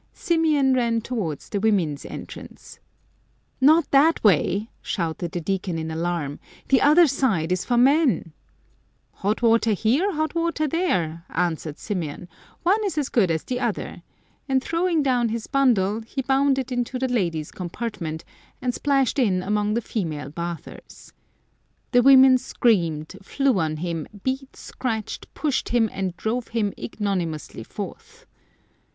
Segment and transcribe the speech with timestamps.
[0.15, 2.79] Symeon ran towards s entrance."
[3.71, 6.39] Not that way!" shouted the Deacon in alarm;"
[6.69, 8.33] the other side is for men,""
[9.21, 12.27] Hot water here, hot water there," answered Symeon;"
[12.63, 14.01] one is as good as the other";
[14.49, 18.23] and throwing down his bundle, he bounded into the ladies' compartment,
[18.59, 21.13] and splashed in amongst the female bathers.
[21.91, 28.25] The women screamed, flew on him, beat, scratched, pushed him, and drove him ignominiously forth.